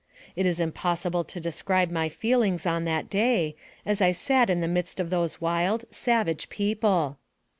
It 0.35 0.47
is 0.47 0.59
impossible 0.59 1.23
to 1.25 1.39
describe 1.39 1.91
my 1.91 2.09
feelings 2.09 2.65
on 2.65 2.85
that 2.85 3.07
day, 3.07 3.55
as 3.85 4.01
I 4.01 4.13
sat 4.13 4.49
in 4.49 4.59
the 4.59 4.67
midst 4.67 4.99
of 4.99 5.11
those 5.11 5.39
wild, 5.39 5.85
savage 5.91 6.49
people. 6.49 7.19